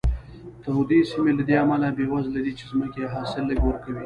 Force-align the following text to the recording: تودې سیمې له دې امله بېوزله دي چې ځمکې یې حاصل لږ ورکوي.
تودې 0.63 0.99
سیمې 1.11 1.31
له 1.37 1.43
دې 1.47 1.55
امله 1.63 1.87
بېوزله 1.97 2.39
دي 2.45 2.51
چې 2.57 2.63
ځمکې 2.71 2.99
یې 3.03 3.11
حاصل 3.13 3.43
لږ 3.49 3.59
ورکوي. 3.65 3.99